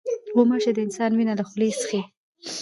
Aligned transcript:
غوماشې 0.35 0.71
د 0.75 0.79
انسان 0.85 1.11
وینه 1.13 1.33
له 1.39 1.43
خولې 1.49 1.69
څښي. 1.79 2.01